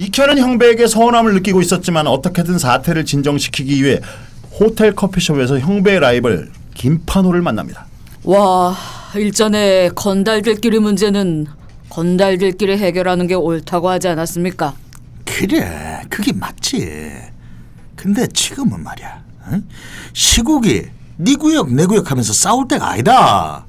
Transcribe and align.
익혀는 0.00 0.38
형배에게 0.38 0.86
서운함을 0.86 1.34
느끼고 1.34 1.60
있었지만 1.60 2.06
어떻게든 2.06 2.58
사태를 2.58 3.04
진정시키기 3.04 3.84
위해 3.84 4.00
호텔 4.58 4.94
커피숍에서 4.94 5.58
형배의 5.58 6.00
라이벌 6.00 6.50
김판호를 6.74 7.42
만납니다. 7.42 7.86
와, 8.24 8.74
일전에 9.14 9.90
건달들끼리 9.94 10.78
문제는 10.78 11.46
건달들끼리 11.90 12.78
해결하는 12.78 13.26
게 13.26 13.34
옳다고 13.34 13.90
하지 13.90 14.08
않았습니까? 14.08 14.74
그래, 15.26 16.00
그게 16.08 16.32
맞지. 16.32 17.12
근데 17.94 18.26
지금은 18.28 18.82
말이야, 18.82 19.22
응? 19.48 19.68
시국이 20.14 20.86
네 21.18 21.34
구역 21.34 21.74
내 21.74 21.84
구역 21.84 22.10
하면서 22.10 22.32
싸울 22.32 22.66
때가 22.68 22.88
아니다. 22.88 23.66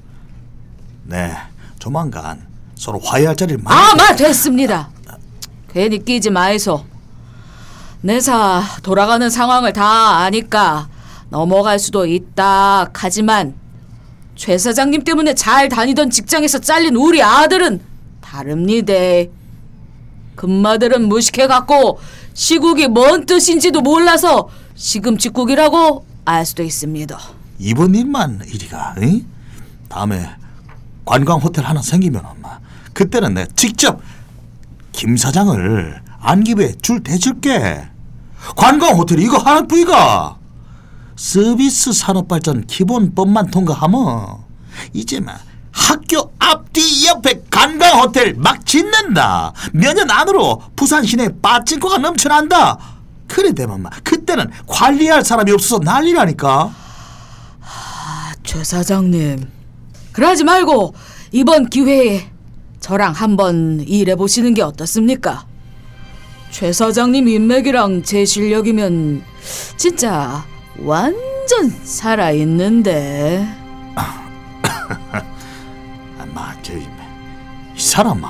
네, 1.04 1.34
조만간 1.78 2.42
서로 2.76 3.00
화해할 3.00 3.36
자리를 3.36 3.62
만. 3.62 3.74
아, 3.78 3.96
마 3.96 4.16
됐습니다. 4.16 4.90
괜히 5.72 6.04
끼지 6.04 6.30
마이소. 6.30 6.84
내사 8.02 8.62
돌아가는 8.84 9.30
상황을 9.30 9.72
다 9.72 10.18
아니까 10.18 10.90
넘어갈 11.30 11.80
수도 11.80 12.06
있다. 12.06 12.90
하지만 12.94 13.56
최 14.36 14.58
사장님 14.58 15.04
때문에 15.04 15.34
잘 15.34 15.70
다니던 15.70 16.10
직장에서 16.10 16.60
잘린 16.60 16.96
우리 16.96 17.24
아들은 17.24 17.80
다릅니다. 18.20 18.94
금마들은 20.36 21.08
무식해갖고 21.08 22.00
시국이 22.34 22.88
뭔 22.88 23.26
뜻인지도 23.26 23.82
몰라서 23.82 24.50
시금치국이라고 24.76 26.06
알 26.26 26.46
수도 26.46 26.64
있습니다. 26.64 27.18
이번 27.60 27.96
일만 27.96 28.42
일이가, 28.46 28.96
응? 29.02 29.26
다음에 29.88 30.28
관광 31.06 31.40
호텔 31.40 31.66
하나 31.66 31.82
생기면 31.82 32.26
엄마, 32.26 32.60
그때는 32.94 33.36
내가 33.36 33.48
직접 33.56 34.02
김 35.02 35.18
사장을 35.18 36.00
안기부에 36.20 36.74
줄 36.84 37.02
대줄게. 37.02 37.90
관광 38.56 39.00
호텔 39.00 39.18
이거 39.20 39.40
하나뿐이가. 39.40 40.38
서비스 41.16 41.92
산업 41.92 42.28
발전 42.28 42.68
기본법만 42.68 43.50
통과하면 43.50 44.44
이제 44.94 45.20
막 45.20 45.40
학교 45.72 46.32
앞뒤 46.38 47.08
옆에 47.08 47.42
관광 47.50 48.00
호텔 48.00 48.36
막 48.36 48.64
짓는다. 48.64 49.54
몇 49.74 49.96
년 49.96 50.12
안으로 50.12 50.62
부산 50.76 51.04
시내 51.04 51.30
빠진코가 51.42 51.98
넘쳐난다. 51.98 52.78
그래 53.28 53.54
막 53.80 53.92
그때는 54.04 54.52
관리할 54.68 55.26
사람이 55.26 55.52
없어서 55.52 55.80
난리라니까. 55.84 56.72
최 58.44 58.64
사장님, 58.64 59.50
그러지 60.12 60.44
말고 60.44 60.94
이번 61.32 61.70
기회에 61.72 62.31
저랑 62.82 63.14
한번 63.14 63.80
일해 63.88 64.16
보시는 64.16 64.54
게 64.56 64.64
어떻습니까? 64.64 65.46
최 66.50 66.74
사장님 66.74 67.28
인맥이랑 67.28 68.04
제 68.04 68.26
실력이면 68.26 69.24
진짜 69.78 70.44
완전 70.80 71.70
살아 71.84 72.32
있는데. 72.32 73.48
아마 76.20 76.60
저이 76.64 76.82
사람아 77.78 78.30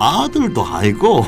아들도 0.00 0.64
아니고 0.64 1.24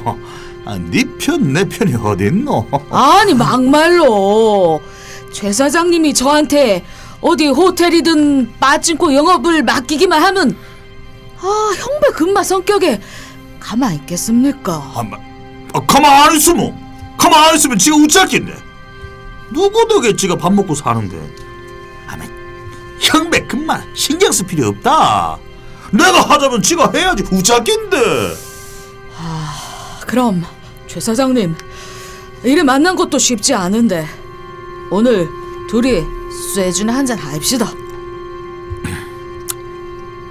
아, 0.64 0.78
네편 0.78 1.52
내 1.52 1.64
편이 1.64 1.94
어딨노? 1.94 2.66
아니 2.91 3.34
막말로 3.34 4.80
최 5.32 5.52
사장님이 5.52 6.12
저한테 6.12 6.84
어디 7.20 7.47
호텔이든 7.47 8.58
빠진코 8.58 9.14
영업을 9.14 9.62
맡기기만 9.62 10.22
하면 10.22 10.56
아 11.41 11.73
형배 11.77 12.09
금마 12.15 12.42
성격에 12.42 13.01
가만 13.61 13.95
있겠습니까? 13.95 14.92
아마 14.95 15.17
아, 15.75 15.81
가만 15.87 16.12
안 16.28 16.37
있으면 16.37 16.75
가만 17.19 17.48
안 17.48 17.55
있으면 17.55 17.78
지가 17.78 17.97
우짜겠네. 17.97 18.53
누구 19.53 19.87
덕에 19.89 20.15
지가 20.17 20.37
밥 20.37 20.53
먹고 20.53 20.75
사는데? 20.75 21.17
아마 22.06 22.25
형배 23.01 23.47
금만 23.47 23.83
신경 23.94 24.33
쓸 24.33 24.47
필요 24.47 24.69
없다. 24.69 25.38
내가 25.93 26.21
하자면 26.21 26.62
지가 26.62 26.91
해야지 26.94 27.25
우짜겠는데. 27.31 28.34
그럼 30.06 30.44
최 30.87 31.00
사장님 31.00 31.56
이래 32.44 32.62
만난 32.62 32.94
것도 32.94 33.19
쉽지 33.19 33.55
않은데 33.55 34.06
오늘 34.91 35.28
둘이 35.69 36.05
쇠주나 36.55 36.94
한잔 36.94 37.19
합시다. 37.19 37.66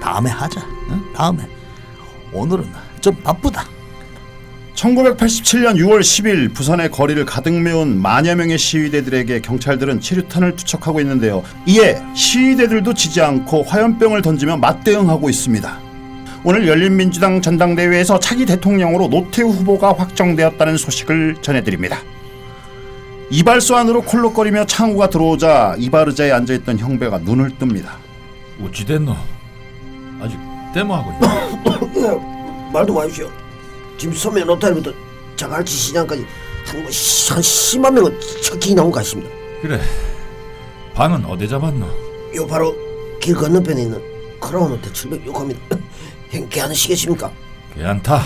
다음에 0.02 0.30
하자. 0.30 0.75
응? 1.16 1.18
다음에 1.18 1.48
오늘은 2.34 2.66
좀 3.02 3.16
바쁘다. 3.24 3.66
1987년 4.76 5.76
6월 5.78 6.02
10일 6.02 6.54
부산의 6.54 6.92
거리를 6.92 7.24
가득 7.26 7.54
메운 7.54 8.02
만여 8.02 8.36
명의 8.36 8.58
시위대들에게 8.58 9.40
경찰들은 9.40 10.02
치료탄을 10.02 10.58
투척하고 10.58 11.00
있는데요. 11.00 11.44
이에 11.66 12.02
시위대들도 12.14 12.94
지지 12.94 13.22
않고 13.22 13.64
화염병을 13.64 14.22
던지며 14.22 14.58
맞대응하고 14.58 15.30
있습니다. 15.30 15.80
오늘 16.44 16.68
열린민주당 16.68 17.42
전당대회에서 17.42 18.20
차기 18.20 18.46
대통령으로 18.46 19.08
노태우 19.08 19.50
후보가 19.50 19.94
확정되었다는 19.94 20.78
소식을 20.78 21.38
전해드립니다. 21.42 22.00
이발소 23.32 23.76
안으로 23.76 24.04
콜록거리며 24.04 24.66
창우가 24.66 25.10
들어오자 25.10 25.76
이발 25.80 26.08
의자에 26.10 26.32
앉아있던 26.32 26.78
형배가 26.78 27.20
눈을 27.20 27.52
뜹니다. 27.52 27.88
어찌 28.62 28.86
됐노? 28.86 29.35
데모하고 30.76 31.12
있나? 31.14 32.70
말도 32.74 32.94
마십시오. 32.94 33.32
지금 33.98 34.14
소매 34.14 34.44
노타리부터 34.44 34.92
자갈치 35.38 35.74
시장까지 35.74 36.26
한, 36.66 36.82
뭐, 36.84 36.92
시- 36.92 37.32
한 37.32 37.42
10만 37.42 37.94
명은 37.94 38.20
척히 38.44 38.76
나온 38.76 38.92
것 38.92 39.00
같습니다. 39.00 39.32
그래 39.62 39.80
방은 40.94 41.26
어디 41.26 41.48
잡았노? 41.48 41.86
요 42.36 42.46
바로 42.48 42.76
길 43.22 43.34
건너편에 43.36 43.84
있는 43.84 44.02
크라운 44.42 44.72
호텔 44.72 44.92
706호입니다. 44.92 45.80
행께 46.32 46.62
않으시겠습니까? 46.62 47.32
괜찮다 47.74 48.24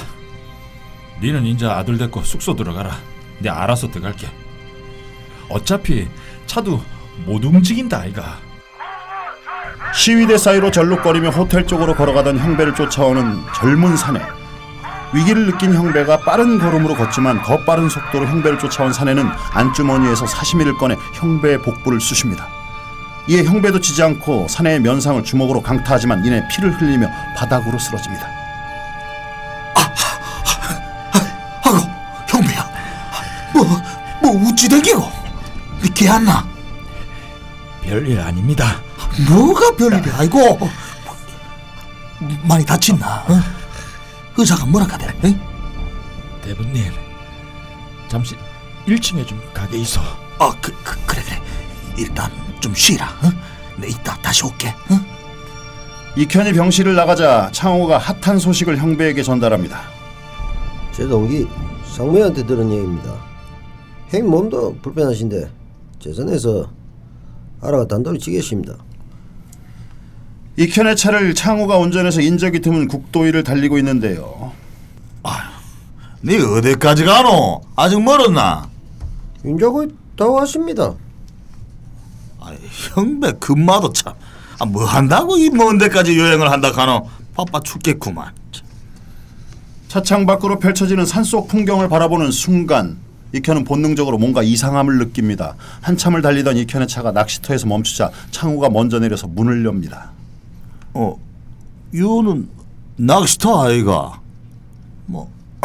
니는 1.22 1.46
인자 1.46 1.78
아들 1.78 1.98
데리고 2.00 2.24
숙소 2.24 2.56
들어가라 2.56 2.98
내 3.40 3.50
알아서 3.50 3.90
들어갈게 3.92 4.28
어차피 5.50 6.08
차도 6.48 6.82
못 7.26 7.44
움직인다 7.46 8.00
아이가 8.00 8.40
시위대 9.94 10.38
사이로 10.38 10.72
절룩거리며 10.72 11.30
호텔 11.30 11.66
쪽으로 11.66 11.96
걸어가던 11.96 12.38
형배를 12.38 12.76
쫓아오는 12.76 13.44
젊은 13.56 13.98
사내. 13.98 14.22
위기를 15.12 15.48
느낀 15.48 15.74
형배가 15.74 16.20
빠른 16.20 16.60
걸음으로 16.60 16.96
걷지만 16.96 17.42
더 17.44 17.64
빠른 17.66 17.90
속도로 17.90 18.28
형배를 18.28 18.60
쫓아온 18.60 18.94
사내는 18.94 19.28
안주머니에서 19.54 20.28
사시미를 20.28 20.76
꺼내 20.78 20.96
형배의 21.14 21.62
복부를 21.64 22.00
쑤십니다. 22.00 22.48
이에 23.28 23.44
형배도 23.44 23.80
지지 23.80 24.02
않고 24.04 24.48
사내의 24.48 24.80
면상을 24.82 25.24
주먹으로 25.24 25.62
강타하지만 25.62 26.24
이내 26.26 26.48
피를 26.50 26.72
흘리며 26.80 27.08
바닥으로 27.36 27.78
쓰러집니다. 27.80 28.28
아이고 31.66 31.78
형배야 32.28 32.70
뭐 33.54 34.00
뭐 34.22 34.32
우찌댕기고 34.44 35.10
니개 35.84 36.08
안나 36.10 36.46
별일 37.82 38.20
아닙니다 38.20 38.82
뭐가 39.28 39.76
별일이야 39.76 40.18
아이고 40.18 40.60
많이 42.44 42.66
다쳤나 42.66 43.26
어? 43.28 43.40
의사가 44.38 44.66
뭐라 44.66 44.88
카대 44.88 45.14
응? 45.24 45.40
대부님 46.42 46.92
잠시 48.08 48.36
1층에 48.88 49.28
좀 49.28 49.42
가게 49.54 49.80
있어 49.80 50.02
아 50.40 50.54
그, 50.62 50.74
그, 50.84 50.98
그래 51.06 51.22
그래 51.24 51.42
일단 51.98 52.32
좀 52.60 52.74
쉬라 52.74 53.08
어? 53.24 53.32
내 53.78 53.88
이따 53.88 54.16
다시 54.18 54.46
올게 54.46 54.70
어? 54.70 55.20
이현이 56.16 56.54
병실을 56.54 56.96
나가자 56.96 57.50
창호가 57.52 57.98
핫한 57.98 58.40
소식을 58.40 58.78
형배에게 58.78 59.22
전달합니다. 59.24 59.80
제 60.92 61.08
동기 61.08 61.48
상무한테 61.96 62.46
들은 62.46 62.72
얘기입니다. 62.72 63.16
행 64.12 64.28
몸도 64.30 64.78
불편하신데 64.82 65.50
재선에서 66.00 66.70
알아가 67.62 67.88
단도리 67.88 68.20
치겠습니다. 68.20 68.76
이현의 70.60 70.98
차를 70.98 71.36
창호가 71.36 71.78
운전해서 71.78 72.20
인적이 72.20 72.60
드문 72.60 72.90
국도위를 72.90 73.44
달리고 73.46 73.78
있는데요. 73.78 74.52
네 76.22 76.38
어디까지 76.38 77.06
가노? 77.06 77.62
아직 77.78 78.02
멀었나? 78.04 78.68
이제 79.46 79.66
거의 79.66 79.88
다 80.18 80.28
왔습니다. 80.28 80.94
아, 82.42 82.52
형배 82.94 83.32
금마도 83.40 83.94
참. 83.94 84.12
아, 84.60 84.66
뭐 84.66 84.84
한다고 84.84 85.38
이 85.38 85.50
먼 85.50 85.78
데까지 85.78 86.20
여행을 86.20 86.52
한다 86.52 86.74
카노? 86.74 87.08
바빠 87.34 87.62
죽겠구만. 87.62 88.34
차창 89.88 90.26
밖으로 90.26 90.60
펼쳐지는 90.60 91.06
산속 91.06 91.48
풍경을 91.48 91.88
바라보는 91.88 92.32
순간 92.32 92.98
이현은 93.34 93.64
본능적으로 93.64 94.18
뭔가 94.18 94.44
이상함을 94.44 94.98
느낍니다. 94.98 95.56
한참을 95.80 96.22
달리던 96.22 96.58
이현의 96.58 96.90
차가 96.90 97.14
낚시터에서 97.14 97.66
멈추자 97.66 98.12
창호가 98.32 98.70
먼저 98.70 99.00
내려서 99.00 99.26
문을 99.28 99.64
엽니다. 99.64 100.12
어, 100.94 101.16
요는 101.94 102.50
낚시터 102.98 103.66
아이가. 103.66 104.20
뭐, 105.06 105.30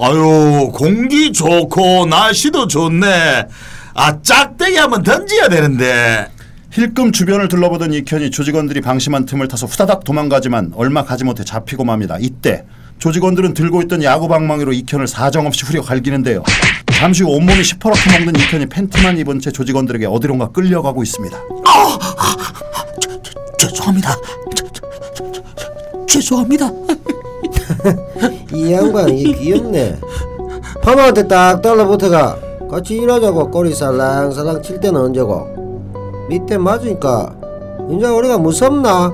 아유 0.00 0.70
공기 0.72 1.32
좋고 1.32 2.06
날씨도 2.06 2.68
좋네. 2.68 3.46
아 3.94 4.22
짝대기 4.22 4.76
한번 4.76 5.02
던져야 5.02 5.48
되는데. 5.48 6.30
힐끔 6.70 7.12
주변을 7.12 7.48
둘러보던 7.48 7.92
이현이 7.92 8.30
조직원들이 8.30 8.82
방심한 8.82 9.24
틈을 9.24 9.48
타서 9.48 9.66
후다닥 9.66 10.04
도망가지만 10.04 10.72
얼마 10.76 11.02
가지 11.02 11.24
못해 11.24 11.42
잡히고 11.42 11.84
맙니다. 11.84 12.18
이때 12.20 12.64
조직원들은 12.98 13.54
들고 13.54 13.82
있던 13.82 14.02
야구 14.02 14.28
방망이로 14.28 14.72
이현을 14.72 15.08
사정없이 15.08 15.64
후려 15.64 15.82
갈기는데요. 15.82 16.42
잠시 16.92 17.22
후 17.22 17.30
온몸이 17.30 17.64
시퍼렇게 17.64 18.18
먹는 18.18 18.34
이현이 18.36 18.66
팬티만 18.66 19.18
입은 19.18 19.40
채 19.40 19.50
조직원들에게 19.50 20.06
어디론가 20.06 20.48
끌려가고 20.48 21.02
있습니다. 21.02 21.36
죄송합니다. 23.58 24.14
저, 24.54 24.64
저, 24.72 24.90
저, 25.14 25.32
저, 25.32 25.42
저, 25.54 26.06
죄송합니다. 26.06 26.70
이 28.54 28.72
양반 28.72 29.10
이 29.10 29.32
귀엽네 29.34 29.98
파마한테 30.82 31.28
딱 31.28 31.60
달라붙어가 31.60 32.38
같이 32.70 32.96
일하자고 32.96 33.50
꼬리 33.50 33.74
살랑살랑 33.74 34.62
칠 34.62 34.80
때는 34.80 35.00
언제고 35.00 36.26
밑에 36.28 36.58
맞으니까 36.58 37.34
이제 37.90 38.06
우리가 38.06 38.38
무섭나 38.38 39.12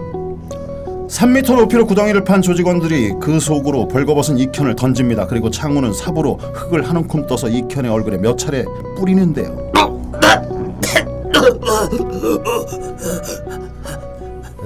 3m 1.08 1.56
높이로 1.56 1.86
구덩이를 1.86 2.24
판 2.24 2.42
조직원들이 2.42 3.14
그 3.20 3.38
속으로 3.38 3.86
벌거벗은 3.88 4.38
이현을 4.38 4.74
던집니다. 4.74 5.26
그리고 5.26 5.50
창우는 5.50 5.92
삽으로 5.92 6.36
흙을 6.36 6.88
한 6.88 6.96
움큼 6.96 7.26
떠서 7.26 7.48
이현의 7.48 7.90
얼굴에 7.90 8.16
몇 8.18 8.36
차례 8.36 8.64
뿌리는데요. 8.96 9.70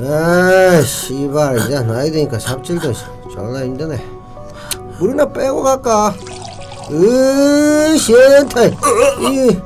아 0.00 0.80
씨발. 0.82 1.58
이제 1.58 1.80
나이 1.80 2.10
드니까 2.10 2.38
삽질도 2.38 2.92
졸라 3.32 3.60
힘드네. 3.64 4.04
물이나 4.98 5.26
빼고 5.26 5.62
갈까? 5.62 6.14
으 6.90 7.96
시원타 7.98 8.64
이. 8.64 9.58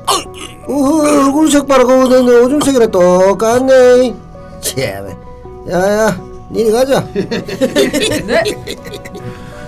우후 0.66 1.26
얼굴색 1.26 1.66
봐라 1.66 1.84
그거 1.84 2.08
너 2.22 2.42
오줌 2.44 2.60
색이랑 2.60 2.90
똑같네. 2.90 4.14
참 4.60 5.08
야야 5.70 6.18
니리 6.50 6.70
가자. 6.72 7.04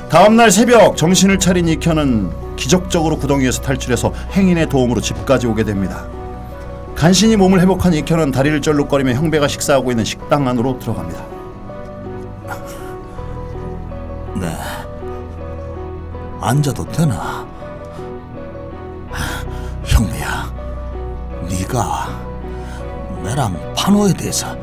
다음날 0.09 0.51
새벽 0.51 0.97
정신을 0.97 1.39
차린 1.39 1.69
이현은 1.69 2.57
기적적으로 2.57 3.19
구덩이에서 3.19 3.61
탈출해서 3.63 4.13
행인의 4.33 4.69
도움으로 4.69 5.01
집까지 5.01 5.47
오게 5.47 5.65
됩니다. 5.65 6.07
간신히 7.05 7.37
몸을 7.37 7.61
회복한 7.61 7.93
이현은 7.93 8.31
다리를 8.31 8.63
쩔룩거리며 8.63 9.13
형배가 9.13 9.47
식사하고 9.47 9.91
있는 9.91 10.07
식당 10.07 10.49
안으로 10.49 10.79
들어갑니다. 10.79 11.23
네. 14.41 14.57
앉아도 16.41 16.91
되나? 16.91 17.47
형배야, 19.85 20.51
네가 21.47 22.09
나랑 23.23 23.75
판호에 23.77 24.15
대해서 24.15 24.57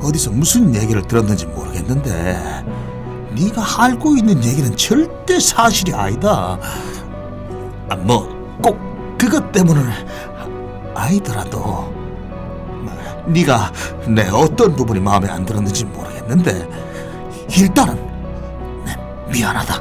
어디서 0.00 0.30
무슨 0.30 0.72
얘기를 0.76 1.02
들었는지 1.02 1.46
모르겠는데 1.46 2.64
네가 3.36 3.82
알고 3.82 4.16
있는 4.16 4.44
얘기는 4.44 4.76
절대 4.76 5.40
사실이 5.40 5.92
아니다. 5.92 6.56
아, 7.88 7.96
뭐 7.96 8.32
꼭 8.62 8.78
그것 9.18 9.50
때문은 9.50 9.82
아니더라도 10.94 11.58
뭐, 11.60 12.92
네가 13.26 13.72
내 14.08 14.28
어떤 14.28 14.74
부분이 14.76 15.00
마음에 15.00 15.28
안 15.28 15.44
들었는지 15.44 15.84
모르겠는데 15.86 16.68
일단은 17.58 17.94
네, 18.84 18.96
미안하다. 19.32 19.80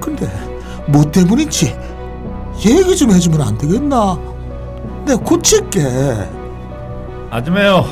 근데 0.00 0.26
뭐 0.86 1.04
때문인지 1.04 1.76
얘기 2.64 2.96
좀 2.96 3.10
해주면 3.12 3.40
안 3.42 3.58
되겠나? 3.58 4.18
내가 5.06 5.18
고칠게. 5.20 5.80
아줌마요. 7.30 7.84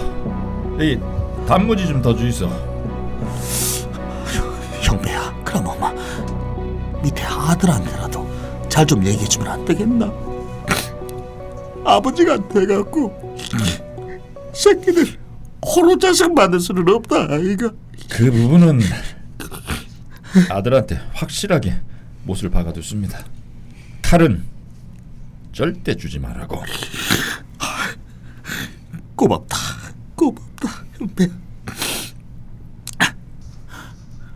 이 0.80 0.98
단무지 1.46 1.86
좀 1.86 2.02
더 2.02 2.14
주이소. 2.14 2.48
형배야, 4.82 5.32
그럼 5.44 5.66
엄마 5.66 5.92
밑에 7.02 7.22
아들한테라도 7.24 8.26
잘 8.68 8.86
좀 8.86 9.04
얘기해주면 9.04 9.48
안 9.48 9.64
되겠나? 9.64 10.06
아버지가 11.86 12.48
돼갖고 12.48 13.36
새끼들 14.54 15.18
호로 15.64 15.98
자식 15.98 16.32
만들 16.32 16.60
수는 16.60 16.88
없다, 16.88 17.32
아이가. 17.32 17.70
그 18.08 18.30
부분은 18.30 18.80
아들한테 20.50 21.00
확실하게 21.12 21.80
못을 22.24 22.50
박아뒀습니다. 22.50 23.24
칼은 24.02 24.44
절대 25.52 25.96
주지 25.96 26.18
말라고. 26.18 26.62
고맙다, 29.14 29.56
고맙다, 30.14 30.84
형배. 30.98 31.30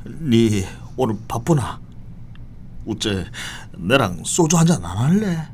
네 0.05 0.67
오늘 0.97 1.17
바쁘나? 1.29 1.81
어째 2.87 3.27
내랑 3.77 4.23
소주 4.25 4.57
한잔 4.57 4.85
안 4.85 4.97
할래? 4.97 5.49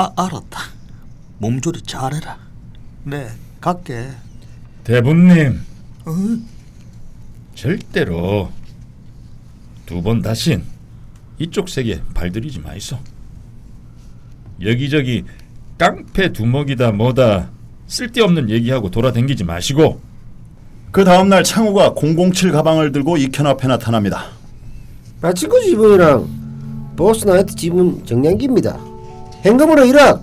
아, 0.00 0.10
알았다. 0.16 0.60
몸조리 1.40 1.82
잘해라. 1.82 2.38
네, 3.04 3.28
갈게. 3.60 4.08
대부님 4.82 5.60
어? 6.06 6.12
절대로 7.54 8.50
두 9.84 10.00
번 10.00 10.22
다신 10.22 10.62
이쪽 11.38 11.68
세계 11.68 12.00
발들이지 12.14 12.60
마이소. 12.60 12.96
여기저기 14.62 15.24
깡패 15.76 16.32
두먹이다 16.32 16.92
뭐다 16.92 17.50
쓸데없는 17.86 18.48
얘기하고 18.48 18.90
돌아댕기지 18.90 19.44
마시고 19.44 20.00
그 20.92 21.04
다음날 21.04 21.44
창우가 21.44 21.94
007 21.94 22.52
가방을 22.52 22.92
들고 22.92 23.18
이현 23.18 23.46
앞에 23.46 23.68
나타납니다. 23.68 24.28
마친구 25.20 25.60
지분이랑 25.60 26.94
보스나이트 26.96 27.54
지분 27.54 28.02
정량기입니다 28.06 28.89
현금으로 29.42 29.82
1억 29.84 30.20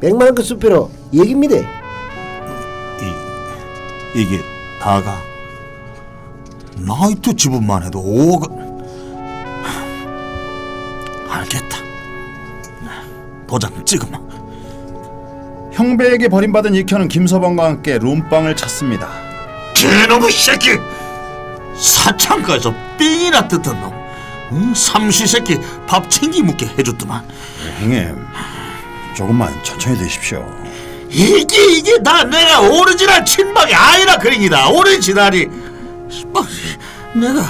100만원급 0.00 0.42
수표로 0.42 0.90
얘기입니다. 1.12 1.56
이, 1.56 1.64
이게 4.14 4.40
다가 4.80 5.16
나이트 6.76 7.34
지분만 7.34 7.84
해도 7.84 8.02
5억 8.02 8.62
알겠다. 11.28 11.78
도장 13.46 13.84
찍으마 13.84 14.18
형배에게 15.72 16.28
버림받은 16.28 16.74
이현은 16.74 17.08
김서방과 17.08 17.64
함께 17.64 17.98
룸빵을 17.98 18.56
찾습니다. 18.56 19.08
개놈의 19.74 20.30
새끼! 20.32 20.78
사창가에서 21.76 22.74
삥이나 22.98 23.48
뜯은 23.48 23.80
놈 23.80 24.01
응? 24.52 24.74
삼시세끼 24.74 25.58
밥 25.86 26.08
챙기 26.10 26.42
묵게 26.42 26.66
해줬더만. 26.78 27.22
형님, 27.80 28.16
조금만 29.16 29.52
천천히 29.62 29.96
드십시오. 29.98 30.46
이게 31.10 31.64
이게 31.76 32.02
다 32.02 32.24
내가 32.24 32.60
오리지널 32.60 33.24
친박이 33.24 33.74
아니라 33.74 34.16
그런기다. 34.18 34.68
오리지널이. 34.68 35.46
뭐, 36.26 36.46
내가 37.14 37.42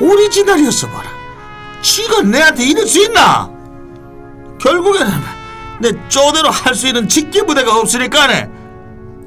오리지널이었어 0.00 0.88
봐라. 0.88 1.10
지가 1.82 2.22
내한테 2.22 2.64
이럴 2.64 2.86
수 2.86 3.02
있나? 3.04 3.50
결국에는 4.60 5.10
내 5.80 5.90
쪼대로 6.08 6.50
할 6.50 6.74
수 6.74 6.86
있는 6.86 7.08
직계부대가 7.08 7.76
없으니까네. 7.78 8.48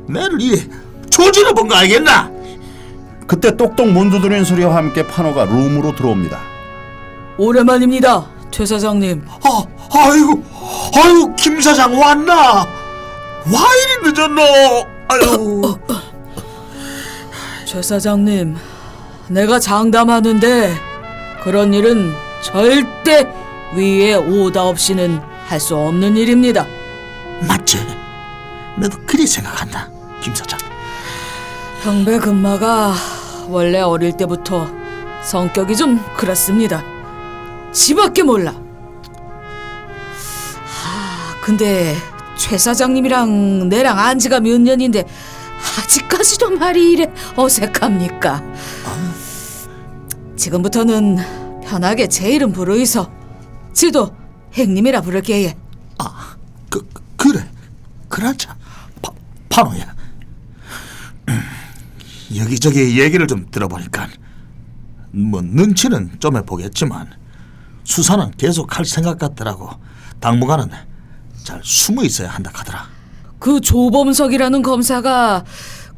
내를 0.07 0.41
이래 0.41 0.61
조지러 1.09 1.53
본 1.53 1.67
거 1.67 1.75
알겠나? 1.75 2.31
그때 3.27 3.55
똑똑 3.57 3.89
문 3.89 4.09
두드리는 4.09 4.45
소리와 4.45 4.75
함께 4.77 5.05
판호가 5.05 5.43
룸으로 5.45 5.93
들어옵니다. 5.95 6.39
오랜만입니다, 7.38 8.25
최 8.51 8.65
사장님. 8.65 9.25
아, 9.44 9.63
아이고 9.94 10.44
아이고 10.96 11.36
김 11.36 11.62
사장 11.62 11.98
왔나 12.00 12.34
와 12.34 12.65
이리 14.03 14.12
늦었노 14.12 14.41
아유 15.10 15.77
최 17.65 17.82
사장님, 17.82 18.56
내가 19.27 19.60
장담하는데 19.60 20.75
그런 21.44 21.74
일은 21.74 22.12
절대 22.44 23.27
위에 23.75 24.15
오다 24.15 24.63
없이는 24.63 25.22
할 25.48 25.60
수 25.60 25.75
없는 25.77 26.17
일입니다. 26.17 26.65
맞지 27.48 27.77
나도 28.77 28.98
그리 29.06 29.25
생각한다 29.25 29.89
김 30.22 30.34
사장 30.36 30.60
형배 31.84 32.17
금마가 32.20 32.94
원래 33.48 33.79
어릴 33.79 34.12
때부터 34.17 34.67
성격이 35.24 35.75
좀 35.77 36.03
그렇습니다. 36.17 36.84
지밖에 37.74 38.24
몰라. 38.24 38.51
아, 40.86 41.36
근데 41.41 41.95
최 42.36 42.57
사장님이랑 42.57 43.69
내랑 43.69 43.97
안 44.00 44.19
지가 44.19 44.39
몇 44.39 44.59
년인데 44.59 45.05
아직까지도 45.83 46.51
말이 46.51 46.91
이래 46.93 47.12
어색합니까? 47.36 48.43
지금부터는 50.36 51.17
편하게 51.63 52.07
제 52.07 52.29
이름 52.29 52.51
부르이소. 52.51 53.07
지도 53.74 54.15
행님이라 54.53 55.01
부를게예. 55.01 55.55
아, 56.00 56.36
그, 56.69 56.88
그- 56.93 57.01
그래. 57.17 57.47
그러자. 58.07 58.55
파, 59.01 59.12
파노야. 59.50 59.95
음, 61.29 61.41
여기저기 62.38 63.00
얘기를 63.00 63.27
좀 63.27 63.47
들어보니까 63.51 64.07
뭐 65.12 65.41
눈치는 65.43 66.12
좀 66.19 66.38
해보겠지만 66.38 67.07
수사는 67.91 68.32
계속 68.38 68.77
할 68.77 68.84
생각 68.86 69.17
같더라고. 69.17 69.70
당분간은 70.20 70.70
잘 71.44 71.62
숨어 71.63 72.03
있어야 72.03 72.29
한다 72.29 72.51
하더라. 72.53 72.86
그 73.39 73.62
조범석이라는 73.62 74.62
검사가 74.62 75.46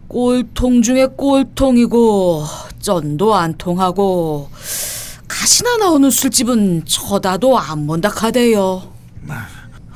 꼴통 0.08 0.84
중에 0.84 1.08
꼴통이고 1.08 2.46
쩐도 2.80 3.34
안 3.34 3.58
통하고 3.58 4.52
가시나 5.28 5.78
나오는 5.78 6.12
술집은 6.12 6.86
쳐다도 6.86 7.58
안 7.58 7.88
본다 7.88 8.10
카대요. 8.10 8.84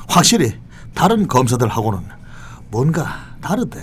확실히 0.08 0.52
다른 0.94 1.28
검사들하고는 1.28 2.00
뭔가 2.72 3.36
다르대. 3.40 3.80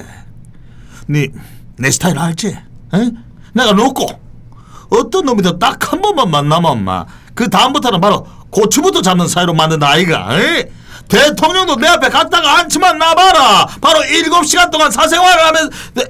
네내 1.08 1.92
스타일 1.92 2.20
알지? 2.20 2.48
에? 2.94 3.12
내가 3.54 3.72
놓고 3.72 4.06
어떤 4.90 5.26
놈이든 5.26 5.60
딱 5.60 5.94
한 5.94 6.02
번만 6.02 6.30
만나면 6.30 6.84
막 6.84 7.08
그 7.34 7.50
다음부터는 7.50 8.02
바로 8.02 8.28
고추부터 8.50 9.02
잡는 9.02 9.28
사이로 9.28 9.54
만든다 9.54 9.90
아이가. 9.90 10.38
에? 10.40 10.70
대통령도 11.08 11.76
내 11.78 11.88
앞에 11.88 12.10
갔다가 12.10 12.60
앉지만 12.60 12.98
나봐라. 12.98 13.68
바로 13.82 14.04
일곱 14.06 14.46
시간 14.46 14.70
동안 14.72 14.92
사생활을 14.92 15.46
하면 15.48 15.72
내... 15.94 16.04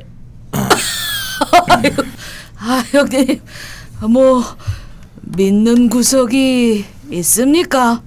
아 2.59 2.83
형님 2.91 3.41
뭐 4.09 4.43
믿는 5.21 5.89
구석이 5.89 6.85
있습니까? 7.11 8.01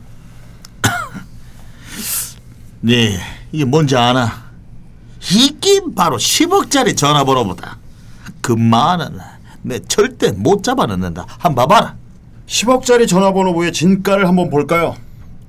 네 2.80 3.20
이게 3.50 3.64
뭔지 3.64 3.96
아나? 3.96 4.44
이게 5.32 5.80
바로 5.96 6.16
10억짜리 6.16 6.96
전화번호보다 6.96 7.78
그 8.40 8.52
많은 8.52 9.18
내 9.62 9.80
절대 9.80 10.30
못 10.32 10.62
잡아넣는다. 10.62 11.24
한번 11.38 11.66
봐봐라. 11.66 11.96
10억짜리 12.46 13.08
전화번호부의 13.08 13.72
진가를 13.72 14.28
한번 14.28 14.50
볼까요? 14.50 14.94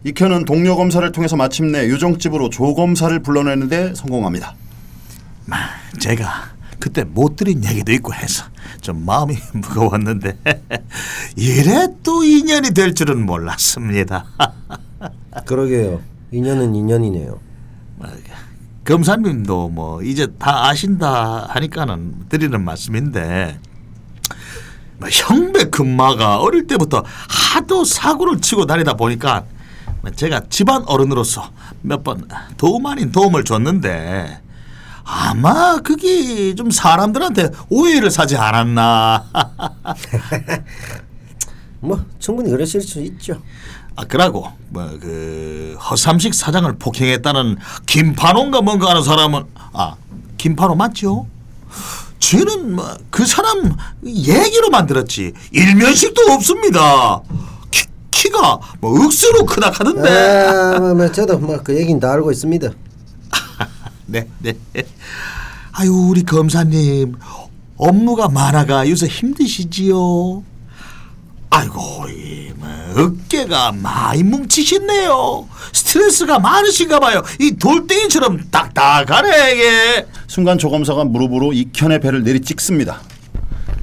이현은 0.03 0.45
동료 0.45 0.75
검사를 0.75 1.09
통해서 1.11 1.35
마침내 1.35 1.85
유정집으로 1.87 2.49
조 2.49 2.73
검사를 2.75 3.17
불러내는데 3.19 3.95
성공합니다. 3.95 4.55
마, 5.45 5.57
제가 5.99 6.55
그때 6.79 7.03
못 7.03 7.35
드린 7.35 7.63
얘기도 7.65 7.91
있고 7.93 8.13
해서 8.13 8.45
좀 8.81 9.03
마음이 9.05 9.35
무거웠는데 9.53 10.37
이래 11.35 11.87
또 12.03 12.23
인연이 12.23 12.71
될 12.71 12.93
줄은 12.93 13.25
몰랐습니다. 13.25 14.25
그러게요. 15.45 16.01
인연은 16.31 16.75
인연이네요. 16.75 17.39
검사님도 18.83 19.69
뭐 19.69 20.03
이제 20.03 20.27
다 20.37 20.67
아신다 20.67 21.47
하니까는 21.49 22.29
드리는 22.29 22.63
말씀인데 22.63 23.57
뭐 23.71 23.74
형배 25.11 25.65
금마가 25.69 26.39
어릴 26.39 26.67
때부터 26.67 27.03
하도 27.29 27.83
사고를 27.85 28.39
치고 28.41 28.65
다니다 28.65 28.93
보니까 28.93 29.43
제가 30.15 30.41
집안 30.49 30.83
어른으로서 30.87 31.49
몇 31.81 32.03
번 32.03 32.27
도움 32.57 32.85
아닌 32.85 33.11
도움을 33.11 33.43
줬는데 33.43 34.41
아마 35.03 35.77
그게 35.77 36.55
좀 36.55 36.71
사람들한테 36.71 37.49
오해를 37.69 38.09
사지 38.11 38.35
않았나 38.37 39.25
뭐 41.81 42.03
충분히 42.19 42.49
그러실 42.49 42.81
수 42.81 42.99
있죠. 43.01 43.41
아 43.95 44.03
그러고 44.05 44.47
뭐 44.69 44.85
그 44.99 45.77
허삼식 45.89 46.33
사장을 46.33 46.71
폭행했다는 46.77 47.57
김판호인가 47.85 48.61
뭔가 48.61 48.89
하는 48.89 49.03
사람은 49.03 49.43
아 49.73 49.95
김판호 50.37 50.75
맞죠? 50.75 51.27
쟤는 52.19 52.75
뭐 52.75 52.97
그 53.11 53.25
사람 53.25 53.75
얘기로 54.05 54.69
만 54.69 54.85
들었지 54.87 55.33
일면식도 55.51 56.21
없습니다. 56.33 57.21
키, 57.71 57.85
키가 58.11 58.59
뭐 58.81 59.05
억수로 59.05 59.45
크다 59.45 59.69
하던데. 59.71 60.09
아, 60.09 60.79
뭐, 60.79 60.93
뭐 60.95 61.11
저도 61.11 61.37
뭐 61.39 61.57
그 61.63 61.75
얘기는 61.77 61.99
다 61.99 62.11
알고 62.13 62.31
있습니다. 62.31 62.69
네, 64.07 64.27
네. 64.39 64.53
아유 65.71 65.91
우리 66.09 66.23
검사님 66.23 67.15
업무가 67.77 68.27
많아가 68.29 68.89
요새 68.89 69.07
힘드시지요? 69.07 70.43
아이고 71.55 72.09
이, 72.09 72.51
뭐, 72.55 72.67
어깨가 72.97 73.71
많이 73.71 74.23
뭉치셨네요. 74.23 75.47
스트레스가 75.71 76.37
많으신가 76.37 76.99
봐요. 76.99 77.23
이 77.39 77.55
돌덩이처럼 77.55 78.49
딱딱하네 78.51 79.53
이게. 79.53 80.07
순간 80.27 80.57
조 80.57 80.69
검사가 80.69 81.05
무릎으로 81.05 81.53
이현의 81.53 82.01
배를 82.01 82.23
내리 82.23 82.41
찍습니다. 82.41 82.99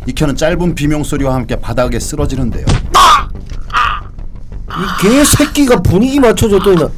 이현은 0.07 0.37
짧은 0.37 0.75
비명 0.75 1.03
소리와 1.03 1.35
함께 1.35 1.57
바닥에 1.57 1.99
쓰러지는데요. 1.99 2.67
이 4.69 5.03
개새끼가 5.03 5.81
분위기 5.81 6.21
맞춰줬더니 6.21 6.77
나 6.77 6.91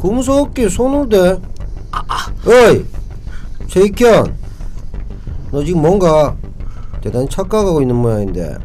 금속기 0.00 0.68
손을 0.68 1.08
대. 1.08 1.40
어이, 2.46 2.84
최익현, 3.68 4.36
너 5.50 5.64
지금 5.64 5.82
뭔가 5.82 6.36
대단히 7.00 7.28
착각하고 7.28 7.80
있는 7.80 7.96
모양인데 7.96 8.56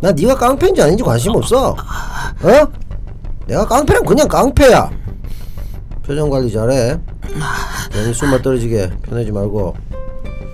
나 0.00 0.12
네가 0.12 0.36
깡패인지 0.36 0.80
아닌지 0.80 1.02
관심 1.02 1.34
없어. 1.34 1.70
어? 1.70 1.76
내가 3.46 3.66
깡패는 3.66 4.04
그냥 4.04 4.28
깡패야. 4.28 4.90
표정 6.04 6.30
관리 6.30 6.50
잘해. 6.52 6.98
괜히 7.90 8.14
숨만 8.14 8.40
떨어지게 8.42 8.90
편하지 9.02 9.32
말고 9.32 9.74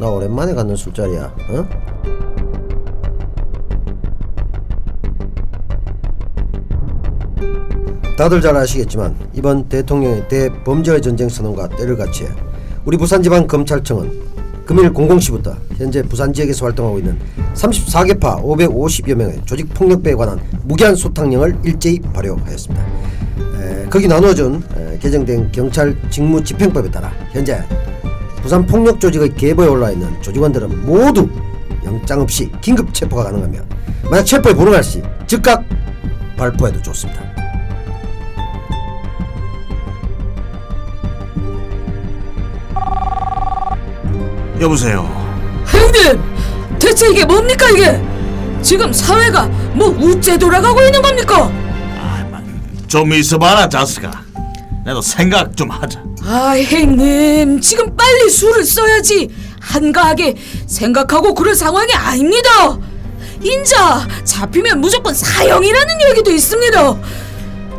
나 0.01 0.09
오랜만에 0.09 0.55
갖는 0.55 0.77
술자리야. 0.77 1.35
어? 1.51 1.69
다들 8.17 8.41
잘 8.41 8.57
아시겠지만 8.57 9.17
이번 9.35 9.69
대통령의 9.69 10.29
대범죄의 10.29 11.03
전쟁 11.03 11.29
선언과 11.29 11.69
때를 11.71 11.97
같이해 11.97 12.31
우리 12.85 12.97
부산지방 12.97 13.49
검찰청은 13.49 14.34
금일 14.65 14.93
00시부터 14.93 15.57
현재 15.77 16.03
부산 16.03 16.33
지역에서 16.33 16.67
활동하고 16.67 16.99
있는 16.99 17.19
34개파 17.55 18.43
550여 18.43 19.15
명의 19.15 19.41
조직 19.45 19.73
폭력배에 19.75 20.15
관한 20.15 20.41
무기한 20.63 20.95
소탕령을 20.95 21.59
일제히 21.65 22.01
발효하였습니다. 22.01 22.85
에, 23.61 23.87
거기 23.91 24.09
나누어준 24.09 24.63
에, 24.77 24.99
개정된 24.99 25.53
경찰 25.53 25.97
직무 26.11 26.43
집행법에 26.43 26.91
따라 26.91 27.13
현재 27.33 27.63
부산 28.43 28.65
폭력 28.67 29.01
조직의 29.01 29.35
계보에 29.35 29.67
올라 29.67 29.91
있는 29.91 30.11
조직원들은 30.23 30.87
모두 30.87 31.29
영장 31.85 32.21
없이 32.21 32.51
긴급 32.61 32.93
체포가 32.95 33.25
가능하며 33.25 33.59
만약 34.11 34.25
체포에 34.25 34.55
불응할 34.55 34.83
시 34.83 35.03
즉각 35.27 35.65
발포해도 36.37 36.81
좋습니다. 36.83 37.34
여보세요. 44.65 45.05
형님 45.67 46.79
대체 46.79 47.11
이게 47.11 47.25
뭡니까 47.25 47.69
이게? 47.71 48.01
지금 48.63 48.93
사회가 48.93 49.45
뭐 49.75 49.89
우째 49.89 50.39
돌아가고 50.39 50.81
있는 50.83 51.03
겁니까? 51.03 51.51
좀 52.89 53.13
있어봐라 53.13 53.69
자스가. 53.69 54.23
나도 54.85 55.03
생각 55.03 55.55
좀 55.57 55.71
하자. 55.71 56.03
아 56.27 56.57
형님 56.59 57.61
지금 57.61 57.95
빨리 57.97 58.31
술을 58.31 58.65
써야지 58.65 59.29
한가하게 59.61 60.35
생각하고 60.67 61.35
그럴 61.35 61.55
상황이 61.55 61.93
아닙니다 61.93 62.79
인자 63.43 64.09
잡히면 64.25 64.81
무조건 64.81 65.13
사형이라는 65.13 65.95
얘기도 66.11 66.31
있습니다 66.31 66.97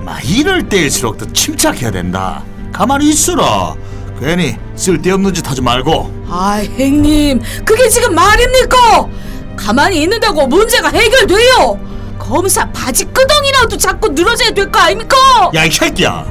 마 0.04 0.20
이럴 0.22 0.70
때일수록 0.70 1.18
더 1.18 1.25
침착해야 1.34 1.89
된다. 1.89 2.44
가만히 2.72 3.10
있으라. 3.10 3.74
괜히 4.19 4.55
쓸데없는 4.75 5.34
짓 5.34 5.48
하지 5.50 5.62
말고. 5.62 6.12
아 6.29 6.62
형님 6.77 7.41
그게 7.63 7.88
지금 7.89 8.15
말입니까 8.15 9.07
가만히 9.55 10.01
있는다고 10.03 10.48
문제가 10.48 10.89
해결돼요 10.89 11.79
검사 12.17 12.65
바지 12.72 13.05
끄덩이라도 13.05 13.77
자꾸 13.77 14.10
늘어져야 14.10 14.51
될 14.51 14.72
거 14.72 14.79
아닙니까 14.79 15.17
야 15.55 15.65
이 15.65 15.72
새끼야. 15.72 16.25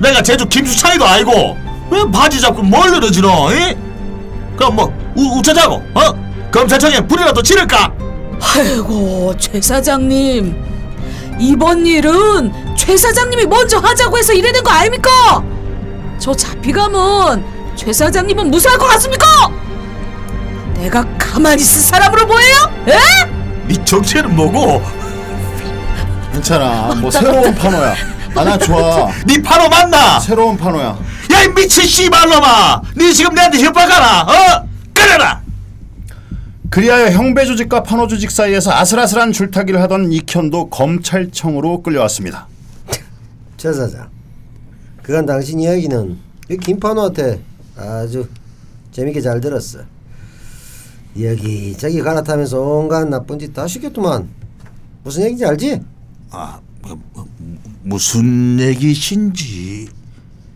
내가 0.00 0.20
제주 0.22 0.46
김수창이도 0.46 1.04
아니고 1.04 1.56
왜 1.90 2.10
바지 2.10 2.40
잡고 2.40 2.62
뭘 2.62 2.90
늘어지노? 2.90 3.28
이? 3.52 3.76
그럼 4.56 4.76
뭐 4.76 4.92
우, 5.16 5.38
우차자고 5.38 5.74
어? 5.94 6.50
검찰청에 6.50 7.00
불이라도 7.06 7.42
지를까? 7.42 7.92
아이고 8.56 9.32
최 9.38 9.60
사장님 9.60 10.54
이번 11.38 11.86
일은 11.86 12.52
최 12.76 12.96
사장님이 12.96 13.46
먼저 13.46 13.78
하자고 13.78 14.18
해서 14.18 14.32
이러는 14.32 14.62
거 14.62 14.70
아닙니까? 14.70 15.42
저 16.22 16.32
잡히가면 16.32 17.74
최 17.74 17.92
사장님은 17.92 18.48
무사할 18.48 18.78
것 18.78 18.86
같습니까? 18.90 19.26
내가 20.76 21.04
가만히 21.18 21.62
있을 21.62 21.80
사람으로 21.80 22.28
보여요? 22.28 22.72
에? 22.86 22.94
네 23.66 23.84
정체는 23.84 24.36
뭐고? 24.36 24.80
괜찮아. 26.32 26.94
뭐 27.00 27.10
새로운 27.10 27.52
판호야. 27.52 27.94
아, 28.36 28.44
나 28.44 28.56
좋아. 28.56 29.10
네 29.26 29.42
파노 29.42 29.68
맞나? 29.68 30.20
새로운 30.20 30.56
판호야. 30.56 30.96
야이 31.32 31.48
미친 31.54 31.84
씨발놈아! 31.84 32.82
네 32.94 33.12
지금 33.12 33.34
내한테 33.34 33.58
협박하나? 33.58 34.22
어? 34.22 34.68
끊어라! 34.94 35.42
그리하여 36.70 37.10
형배 37.10 37.44
조직과 37.46 37.82
판호 37.82 38.06
조직 38.06 38.30
사이에서 38.30 38.72
아슬아슬한 38.72 39.32
줄타기를 39.32 39.82
하던 39.82 40.12
이현도 40.12 40.70
검찰청으로 40.70 41.82
끌려왔습니다. 41.82 42.46
최 43.56 43.72
사장 43.72 44.08
그간 45.02 45.26
당신 45.26 45.60
이야기는 45.60 46.18
이 46.50 46.56
김판호한테 46.56 47.42
아주 47.76 48.28
재밌게 48.92 49.20
잘 49.20 49.40
들었어. 49.40 49.80
여기 51.20 51.76
저기 51.76 52.00
갈아타면서 52.00 52.60
온갖 52.60 53.08
나쁜 53.08 53.38
짓 53.38 53.52
다 53.52 53.66
시켰더만. 53.66 54.28
무슨 55.04 55.22
얘기인지 55.22 55.44
알지? 55.44 55.80
아, 56.30 56.60
뭐, 56.82 56.98
뭐, 57.12 57.26
무슨 57.82 58.58
얘기신지. 58.60 59.88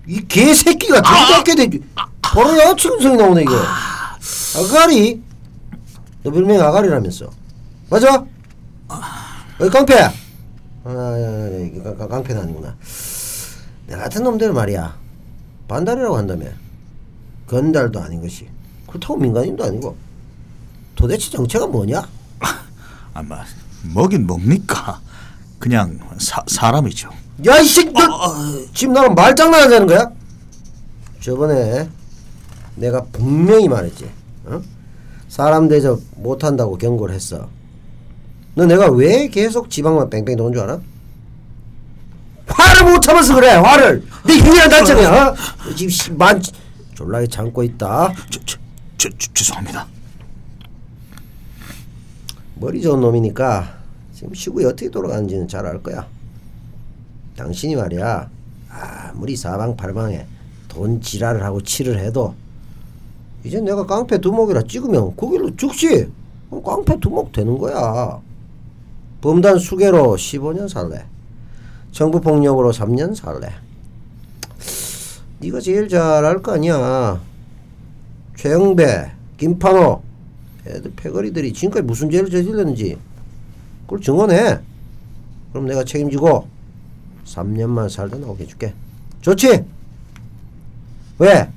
이 0.06 0.20
개새끼가 0.28 1.02
저렇게 1.02 1.54
되지 1.56 1.82
바로 2.22 2.56
야치금 2.58 3.00
소리 3.00 3.16
나오네 3.16 3.42
이거. 3.42 3.52
아가리. 4.56 5.20
너 6.22 6.30
별명 6.30 6.60
아가리라면서. 6.60 7.28
맞아? 7.90 8.24
깡패. 9.72 9.94
아, 9.98 10.12
아, 10.84 11.80
깡- 11.82 11.98
깡- 11.98 12.08
깡패는 12.08 12.42
아니구나 12.42 12.76
내 13.86 13.96
같은 13.96 14.22
놈들 14.24 14.52
말이야 14.52 14.96
반달이라고 15.68 16.16
한다며 16.16 16.46
건달도 17.46 18.00
아닌 18.00 18.20
것이 18.20 18.48
그렇다고 18.86 19.16
민간인도 19.16 19.64
아니고 19.64 19.96
도대체 20.94 21.30
정체가 21.30 21.66
뭐냐? 21.66 22.08
아마 23.14 23.44
뭐긴 23.94 24.26
뭡니까? 24.26 25.00
그냥 25.58 25.98
사, 26.18 26.42
사람이죠. 26.46 27.10
야, 27.46 27.58
이 27.58 27.66
새끼, 27.66 27.92
너 27.92 28.66
지금 28.72 28.94
나랑 28.94 29.14
말장난하자는 29.14 29.86
거야? 29.86 30.10
저번에 31.20 31.88
내가 32.76 33.02
분명히 33.04 33.68
말했지. 33.68 34.10
어? 34.46 34.62
사람 35.28 35.68
대접 35.68 36.00
못한다고 36.16 36.78
경고를 36.78 37.14
했어. 37.14 37.48
너 38.54 38.64
내가 38.64 38.90
왜 38.90 39.28
계속 39.28 39.68
지방만 39.68 40.08
뺑뺑 40.08 40.36
도는 40.36 40.52
줄 40.54 40.62
알아? 40.62 40.80
화를 42.66 42.92
못 42.92 43.00
참아서 43.00 43.34
그래, 43.34 43.50
화를. 43.50 44.02
내 44.26 44.34
유일한 44.34 44.68
단점이야. 44.68 45.08
어? 45.28 45.34
너 45.64 45.74
지금 45.74 45.90
씨, 45.90 46.12
만 46.12 46.42
졸라게 46.94 47.26
참고 47.28 47.62
있다. 47.62 48.12
저, 48.30 48.40
저, 48.44 48.56
저, 48.98 49.08
저, 49.18 49.32
죄송합니다. 49.34 49.86
머리 52.56 52.80
좋은 52.80 53.00
놈이니까 53.00 53.76
지금 54.14 54.32
시국이 54.34 54.64
어떻게 54.64 54.90
돌아가는지는 54.90 55.46
잘 55.46 55.66
알 55.66 55.82
거야. 55.82 56.06
당신이 57.36 57.76
말이야 57.76 58.30
아무리 58.70 59.36
사방팔방에 59.36 60.26
돈 60.68 61.00
지랄을 61.02 61.42
하고 61.44 61.60
치를 61.62 61.98
해도 61.98 62.34
이제 63.44 63.60
내가 63.60 63.84
깡패 63.84 64.18
두목이라 64.18 64.62
찍으면 64.62 65.14
그 65.16 65.30
길로 65.30 65.54
죽지. 65.54 66.10
깡패 66.64 66.98
두목 66.98 67.32
되는 67.32 67.58
거야. 67.58 68.18
범단 69.20 69.58
수개로 69.58 70.16
15년 70.16 70.68
살래. 70.68 71.04
정부 71.96 72.20
폭력으로 72.20 72.72
3년 72.72 73.14
살래. 73.14 73.48
네가 75.38 75.60
제일 75.60 75.88
잘 75.88 76.26
알 76.26 76.42
거 76.42 76.52
아니야. 76.52 77.18
최영배, 78.36 79.12
김판호 79.38 80.02
애들 80.66 80.92
패거리들이 80.94 81.54
지금까지 81.54 81.86
무슨 81.86 82.10
죄를 82.10 82.28
저질렀는지 82.28 82.98
그걸 83.84 84.02
증언해. 84.02 84.60
그럼 85.52 85.66
내가 85.68 85.84
책임지고 85.84 86.46
3년만 87.24 87.88
살다 87.88 88.18
나오게 88.18 88.44
해줄게. 88.44 88.74
좋지? 89.22 89.64
왜? 91.18 91.50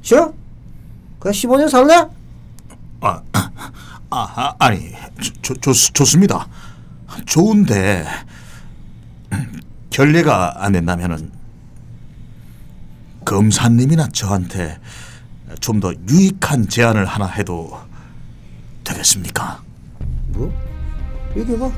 싫어? 0.00 0.32
그냥 1.20 1.34
15년 1.34 1.68
살래? 1.68 2.08
아, 3.02 3.22
아, 3.32 3.50
아 4.08 4.54
아니, 4.58 4.90
좋, 5.42 5.60
좋, 5.60 5.74
좋습니다. 5.92 6.48
좋은데 7.26 8.06
결례가 9.94 10.64
안 10.64 10.72
된다면은 10.72 11.30
검사님이나 13.24 14.08
저한테 14.08 14.78
좀 15.60 15.78
더 15.78 15.92
유익한 16.08 16.68
제안을 16.68 17.04
하나 17.04 17.26
해도 17.26 17.78
되겠습니까? 18.82 19.62
뭐? 20.30 20.52
얘기해봐. 21.36 21.70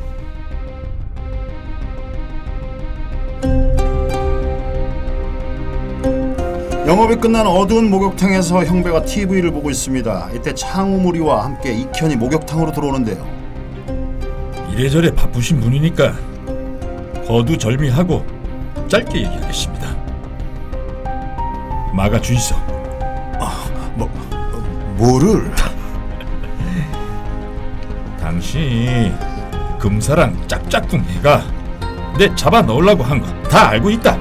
영업이 6.86 7.16
끝난 7.16 7.46
어두운 7.46 7.90
목욕탕에서 7.90 8.64
형배가 8.64 9.04
TV를 9.04 9.50
보고 9.50 9.70
있습니다. 9.70 10.30
이때 10.34 10.54
창우 10.54 11.00
무리와 11.00 11.44
함께 11.44 11.74
이현이 11.74 12.16
목욕탕으로 12.16 12.72
들어오는데요. 12.72 13.26
이래저래 14.72 15.14
바쁘신 15.14 15.60
분이니까 15.60 16.35
거두절미하고 17.26 18.24
짧게 18.88 19.18
얘기하겠습니다. 19.24 19.86
마가 21.92 22.20
주이소. 22.20 22.54
뭐 23.94 24.08
뭐를? 24.96 25.50
당신 28.20 29.14
금사랑 29.78 30.36
짝짝꿍 30.46 31.00
해가 31.00 31.42
내 32.18 32.34
잡아 32.34 32.62
넣으려고 32.62 33.02
한 33.04 33.20
거 33.20 33.26
다 33.48 33.68
알고 33.70 33.90
있다. 33.90 34.18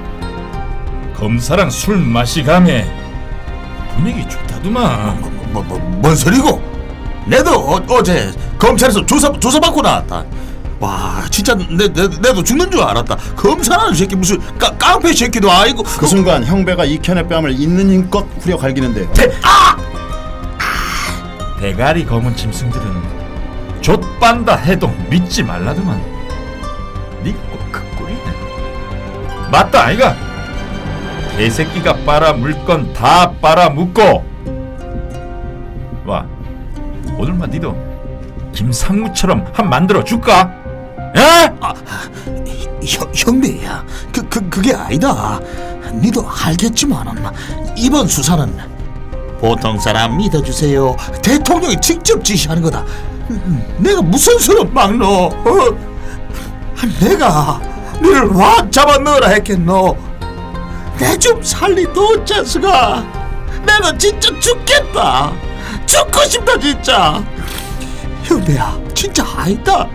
검사랑 1.15 1.69
술 1.69 1.97
마시가매 1.97 2.85
분위기 3.95 4.27
좋다더만. 4.29 5.19
뭐, 5.21 5.31
뭐, 5.51 5.63
뭐, 5.63 5.79
뭔 5.79 6.15
소리고? 6.15 6.61
내도 7.25 7.51
어, 7.57 7.81
어제 7.89 8.31
검찰에서 8.59 9.03
조사 9.05 9.31
조사받고 9.39 9.81
나왔다. 9.81 10.23
와 10.85 11.23
진짜 11.31 11.55
내, 11.55 11.91
내 11.91 12.07
내도 12.07 12.43
죽는 12.43 12.69
줄 12.69 12.79
알았다. 12.83 13.15
검사라는 13.35 13.95
새끼 13.95 14.15
무슨 14.15 14.39
까, 14.59 14.69
깡패 14.77 15.11
새끼도 15.13 15.49
아니고 15.51 15.81
그 15.81 16.05
순간 16.05 16.43
형배가 16.45 16.85
이현의 16.85 17.27
뺨을 17.27 17.51
있는 17.59 17.89
힘껏 17.89 18.23
후려 18.39 18.55
갈기는데요. 18.55 19.11
대가리 21.59 22.05
검은 22.05 22.35
짐승들은 22.35 22.85
좆반다 23.81 24.57
해도 24.57 24.87
믿지 25.09 25.41
말라더만. 25.41 25.99
니가 27.23 27.37
꼭그 27.49 27.81
꼴이네. 27.97 28.21
맞다 29.51 29.85
아이가. 29.85 30.15
개새끼가 31.35 31.95
빨아 32.05 32.33
물 32.33 32.53
건 32.65 32.93
다 32.93 33.31
빨아 33.41 33.69
묻고. 33.69 34.23
와 36.05 36.23
오늘만 37.17 37.49
니도 37.49 37.75
김상무처럼 38.53 39.47
한 39.51 39.67
만들어 39.69 40.03
줄까? 40.03 40.54
에? 41.15 41.51
형, 42.85 43.11
형배야 43.15 43.83
그, 44.11 44.21
그 44.29 44.49
그게 44.49 44.73
아니다. 44.73 45.39
니도 45.93 46.27
알겠지만은 46.29 47.23
이번 47.77 48.07
수사는 48.07 48.57
보통 49.39 49.79
사람 49.79 50.17
믿어주세요. 50.17 50.95
대통령이 51.21 51.79
직접 51.81 52.23
지시하는 52.23 52.61
거다. 52.61 52.83
음, 53.29 53.75
내가 53.79 54.01
무슨 54.01 54.37
수를 54.39 54.65
막노? 54.65 55.05
어? 55.07 55.31
아, 56.77 56.99
내가 56.99 57.61
너를 58.01 58.35
확 58.37 58.71
잡아 58.71 58.97
넣으라 58.97 59.29
했겠노. 59.29 59.97
내 60.99 61.17
좀 61.17 61.41
살리도 61.41 62.23
자스가. 62.25 63.03
내가 63.65 63.97
진짜 63.97 64.29
죽겠다. 64.39 65.31
죽고 65.85 66.23
싶다 66.25 66.59
진짜. 66.59 67.23
형배야 68.23 68.77
진짜 68.93 69.25
아니다. 69.35 69.87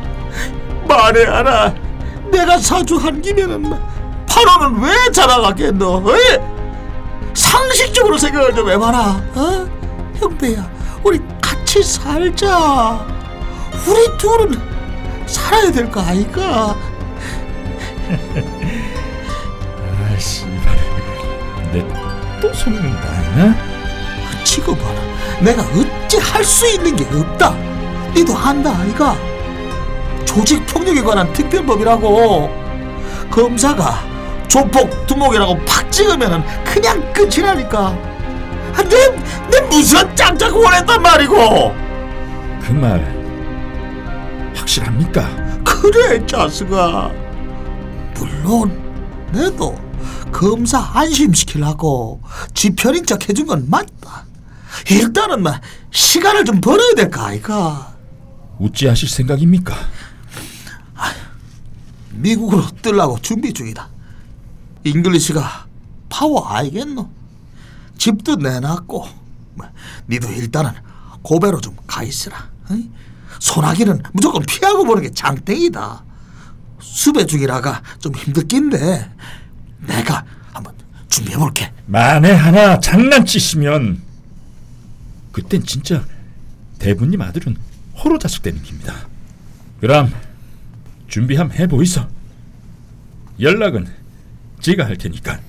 말해 0.97 1.25
알아. 1.27 1.75
내가 2.31 2.59
사주한 2.59 3.21
김에는 3.23 3.73
팔원은 4.29 4.81
왜 4.83 4.91
자라가겠노? 5.13 6.05
에? 6.15 6.41
상식적으로 7.35 8.19
생각을 8.19 8.55
좀 8.55 8.69
해봐라. 8.71 9.21
어? 9.35 9.69
형배야, 10.17 10.69
우리 11.03 11.21
같이 11.41 11.83
살자. 11.83 13.07
우리 13.87 14.19
둘은 14.19 14.61
살아야 15.27 15.71
될 15.71 15.91
거 15.91 16.01
아이가? 16.03 16.75
아 20.03 20.19
씨발 20.19 20.77
내또 21.73 22.53
속는다. 22.53 23.09
응? 23.37 23.55
지금은 24.45 24.79
내가 25.41 25.63
어찌 25.63 26.19
할 26.19 26.45
수 26.45 26.67
있는 26.69 26.97
게 26.97 27.05
없다. 27.17 27.55
니도 28.15 28.35
한다 28.35 28.77
아이가? 28.81 29.17
조직 30.31 30.65
폭력에 30.67 31.03
관한 31.03 31.33
특별법이라고. 31.33 32.49
검사가 33.31 34.05
조폭 34.49 35.07
두목이라고 35.07 35.57
팍 35.65 35.91
찍으면은 35.91 36.43
그냥 36.65 37.13
끝이라니까. 37.13 37.79
아, 38.77 38.83
내, 38.89 39.11
내 39.51 39.61
무슨 39.69 40.15
짱짱 40.15 40.55
원했단 40.57 41.03
말이고. 41.03 41.75
그 42.63 42.73
말 42.73 43.21
확실합니까? 44.55 45.29
그래 45.65 46.25
자식아 46.27 47.11
물론 48.15 48.81
내도 49.33 49.75
검사 50.31 50.79
안심시키려고 50.95 52.21
지편인 52.55 53.05
척 53.07 53.29
해준 53.29 53.47
건 53.47 53.67
맞다 53.69 54.25
일단은 54.91 55.43
뭐 55.43 55.53
시간을 55.91 56.45
좀 56.45 56.61
벌어야 56.61 56.95
될까 56.95 57.27
아이가 57.27 57.95
우찌하실 58.59 59.09
생각입니까? 59.09 59.75
미국으로 62.21 62.67
뜨려고 62.83 63.19
준비 63.21 63.53
중이다. 63.53 63.89
English가 64.85 65.67
파워 66.09 66.47
알겠노? 66.47 67.09
집도 67.99 68.37
내놨고 68.37 69.07
뭐, 69.55 69.67
니도 70.09 70.29
일단은 70.33 70.73
고베로 71.23 71.61
좀 71.61 71.77
가 71.87 72.03
있으라. 72.05 72.49
어이? 72.71 72.89
소나기는 73.41 74.01
무조건 74.13 74.43
피하고 74.47 74.85
보는 74.85 75.03
게 75.03 75.11
장땡이다. 75.11 76.05
수배 76.81 77.27
중이라가 77.27 77.83
좀 77.99 78.15
힘들긴데 78.15 79.11
내가 79.89 80.25
한번 80.53 80.73
준비해 81.09 81.37
볼게. 81.37 81.73
만에 81.87 82.31
하나 82.33 82.79
장난치시면 82.79 84.01
그땐 85.33 85.65
진짜 85.65 86.05
대부님 86.79 87.21
아들은 87.23 87.57
호로 88.03 88.19
자숙되는 88.19 88.63
겁니다. 88.63 88.95
그럼 89.81 90.13
준비 91.11 91.35
함 91.35 91.51
해보이소. 91.51 92.07
연락은 93.41 93.89
제가 94.61 94.87
할 94.87 94.97
테니까. 94.97 95.41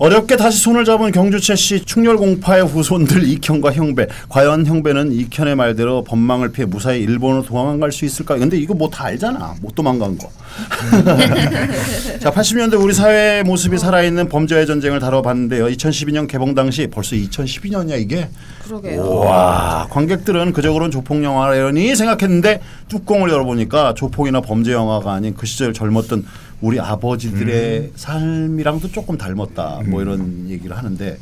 어렵게 0.00 0.38
다시 0.38 0.62
손을 0.62 0.86
잡은 0.86 1.12
경주채 1.12 1.54
씨 1.56 1.84
충렬공파의 1.84 2.64
후손들 2.66 3.22
이현과 3.22 3.72
형배. 3.72 4.06
과연 4.30 4.64
형배는 4.64 5.12
이현의 5.12 5.56
말대로 5.56 6.02
법망을 6.04 6.52
피해 6.52 6.64
무사히 6.64 7.02
일본으로 7.02 7.42
도망갈 7.44 7.92
수 7.92 8.06
있을까? 8.06 8.38
근데 8.38 8.56
이거 8.56 8.72
뭐 8.72 8.88
다 8.90 9.04
알잖아. 9.04 9.56
못 9.60 9.74
도망간 9.74 10.16
거. 10.16 10.30
자, 12.18 12.30
80년대 12.32 12.82
우리 12.82 12.94
사회의 12.94 13.44
모습이 13.44 13.76
살아있는 13.76 14.30
범죄의 14.30 14.66
전쟁을 14.66 15.00
다뤄봤는데요. 15.00 15.66
2012년 15.66 16.26
개봉 16.26 16.54
당시 16.54 16.86
벌써 16.86 17.14
2012년이야 17.14 18.00
이게. 18.00 18.30
그러게요. 18.64 19.06
와 19.06 19.86
관객들은 19.90 20.54
그저그런 20.54 20.90
조폭 20.90 21.22
영화라니 21.22 21.94
생각했는데 21.94 22.62
뚜껑을 22.88 23.28
열어보니까 23.28 23.92
조폭이나 23.94 24.40
범죄 24.40 24.72
영화가 24.72 25.12
아닌 25.12 25.34
그 25.36 25.44
시절 25.44 25.74
젊었던 25.74 26.24
우리 26.60 26.78
아버지들의 26.78 27.92
삶이랑도 27.96 28.92
조금 28.92 29.16
닮았다 29.16 29.80
뭐 29.86 30.02
이런 30.02 30.48
얘기를 30.50 30.76
하는데 30.76 31.18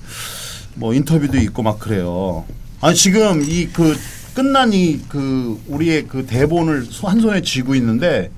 뭐 0.75 0.93
인터뷰도 0.95 1.37
있고 1.39 1.63
막 1.63 1.79
그래요. 1.79 2.45
아니 2.81 2.95
지금 2.97 3.43
이 3.43 3.69
그 3.73 3.97
끝난 4.35 4.73
이 4.73 5.01
그 5.09 5.61
우리의 5.69 6.07
그 6.07 6.25
대본을 6.27 6.87
소- 6.91 7.09
한 7.09 7.21
손에 7.21 7.43
쥐고 7.43 7.75
있는데 7.77 8.31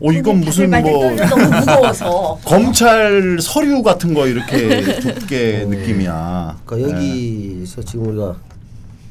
어 0.00 0.10
이건 0.12 0.40
무슨 0.40 0.70
뭐. 0.70 1.14
검찰 2.44 3.38
서류 3.40 3.82
같은 3.82 4.14
거 4.14 4.26
이렇게 4.26 4.82
두께 5.00 5.66
느낌이야. 5.68 6.60
그러니까 6.64 6.96
여기서 6.98 7.82
지금 7.82 8.06
우리가 8.08 8.36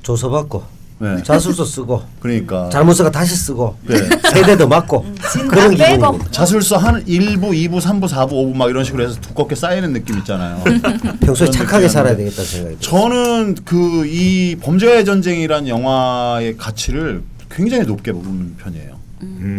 조서받고 0.03 0.63
네. 1.01 1.23
자술서 1.23 1.63
쓰고 1.63 2.01
그러니까 2.19 2.67
잘못서가 2.69 3.09
다시 3.09 3.33
쓰고 3.35 3.77
네. 3.87 3.95
세대도 4.33 4.67
맞고 4.67 5.05
그런 5.49 5.75
다 5.77 5.85
빼고. 5.85 6.01
기분입니다. 6.11 6.31
자술서 6.31 6.75
한 6.77 7.05
1부, 7.05 7.51
2부, 7.51 7.79
3부, 7.79 8.07
4부, 8.09 8.31
5부 8.31 8.55
막 8.55 8.69
이런 8.69 8.83
식으로 8.83 9.03
해서 9.05 9.19
두껍게 9.21 9.55
쌓이는 9.55 9.93
느낌 9.93 10.17
있잖아요. 10.17 10.61
평소에 11.21 11.47
그런 11.47 11.51
착하게 11.51 11.87
살아야 11.87 12.15
되겠다는 12.17 12.45
생각이. 12.49 12.77
저는 12.81 13.55
그 13.63 14.05
이 14.05 14.55
범죄의 14.61 15.05
전쟁이란 15.05 15.67
영화의 15.69 16.57
가치를 16.57 17.23
굉장히 17.49 17.85
높게 17.85 18.11
보는 18.11 18.55
편이에요. 18.57 18.99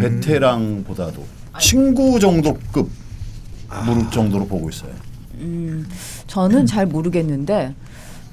베테랑보다도 0.00 1.24
친구 1.58 2.18
정도급 2.20 2.88
무릎 3.86 4.12
정도로 4.12 4.46
보고 4.46 4.68
있어요. 4.68 4.90
저는 6.26 6.66
잘 6.66 6.86
모르겠는데 6.86 7.74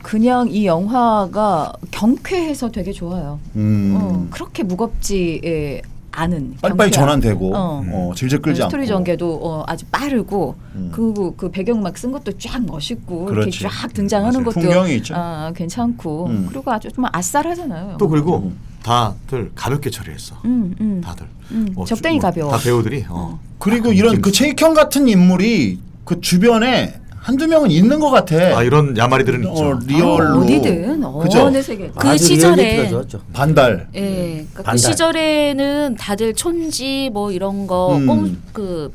그냥 0.02 0.48
이 0.50 0.66
영화가 0.66 1.74
경쾌해서 1.92 2.70
되게 2.72 2.92
좋아요. 2.92 3.40
음. 3.56 3.98
어, 4.00 4.28
그렇게 4.30 4.64
무겁지 4.64 5.42
예, 5.44 5.82
않은 6.12 6.56
빨리빨리. 6.62 6.92
전환되고 6.92 7.56
어. 7.56 7.84
어, 7.92 8.12
질질 8.16 8.42
끌지 8.42 8.62
않고. 8.64 8.70
스토리 8.72 8.88
전개도 8.88 9.40
어, 9.44 9.64
아주 9.68 9.86
빠르고 9.92 10.56
음. 10.76 10.90
그리고 10.94 11.36
그 11.36 11.52
배경음악 11.52 11.98
쓴 11.98 12.12
것도 12.12 12.38
쫙 12.38 12.64
멋있고 12.66 13.26
그렇지. 13.26 13.60
이렇게 13.60 13.76
쫙 13.76 13.94
등장하는 13.94 14.40
맞아요. 14.40 14.46
것도 14.46 14.60
풍경이 14.62 14.96
있죠. 14.98 15.14
아, 15.16 15.52
괜찮고 15.56 16.26
음. 16.28 16.48
그리고 16.50 16.72
아주 16.72 16.92
좀 16.92 17.06
아싸라잖아요. 17.12 17.98
또 18.00 18.08
그리고 18.08 18.52
다들 18.84 19.52
가볍게 19.54 19.90
처리했어 19.90 20.38
음, 20.46 20.74
음. 20.80 21.02
다들 21.04 21.26
음, 21.52 21.70
뭐 21.74 21.86
적당히 21.86 22.18
주- 22.18 22.22
뭐 22.22 22.30
가벼워. 22.32 22.52
다 22.52 22.58
배우들이 22.64 23.06
어. 23.10 23.40
그리고 23.60 23.92
이런 23.92 24.22
그 24.22 24.32
최익현 24.32 24.74
같은 24.74 25.08
인물이 25.10 25.80
그 26.06 26.22
주변에 26.22 27.00
한두 27.28 27.46
명은 27.46 27.70
있는 27.72 28.00
것 28.00 28.10
같아. 28.10 28.36
아 28.58 28.64
이런 28.64 28.98
야마리들은 28.98 29.40
있죠 29.42 29.52
어, 29.52 29.80
real로. 29.86 30.40
어, 30.40 30.44
어디든 30.44 31.02
그죠? 31.24 31.42
어느 31.44 31.62
세계 31.62 31.90
그 31.94 32.08
아주 32.08 32.24
시절에- 32.24 32.56
리얼리티가 32.56 32.90
좋았죠. 32.90 33.22
반달. 33.34 33.90
예, 33.96 34.02
그러니까 34.02 34.48
그 34.54 34.64
반달. 34.64 34.78
시절에는 34.78 35.96
다들 36.00 36.34
촌지 36.34 37.10
뭐 37.12 37.34
이런 37.34 37.68
거, 37.68 37.98
음. 37.98 38.06
꽁, 38.08 38.38
그 38.54 38.94